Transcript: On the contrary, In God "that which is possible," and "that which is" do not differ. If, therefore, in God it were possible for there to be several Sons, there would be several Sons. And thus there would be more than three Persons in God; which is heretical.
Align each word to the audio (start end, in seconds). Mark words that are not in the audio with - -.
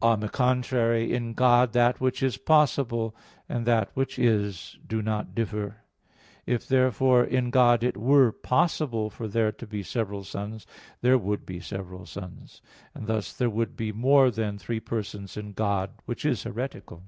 On 0.00 0.20
the 0.20 0.30
contrary, 0.30 1.12
In 1.12 1.34
God 1.34 1.74
"that 1.74 2.00
which 2.00 2.22
is 2.22 2.38
possible," 2.38 3.14
and 3.46 3.66
"that 3.66 3.90
which 3.92 4.18
is" 4.18 4.78
do 4.86 5.02
not 5.02 5.34
differ. 5.34 5.82
If, 6.46 6.66
therefore, 6.66 7.24
in 7.24 7.50
God 7.50 7.84
it 7.84 7.94
were 7.94 8.32
possible 8.32 9.10
for 9.10 9.28
there 9.28 9.52
to 9.52 9.66
be 9.66 9.82
several 9.82 10.24
Sons, 10.24 10.66
there 11.02 11.18
would 11.18 11.44
be 11.44 11.60
several 11.60 12.06
Sons. 12.06 12.62
And 12.94 13.06
thus 13.06 13.34
there 13.34 13.50
would 13.50 13.76
be 13.76 13.92
more 13.92 14.30
than 14.30 14.56
three 14.56 14.80
Persons 14.80 15.36
in 15.36 15.52
God; 15.52 15.90
which 16.06 16.24
is 16.24 16.44
heretical. 16.44 17.02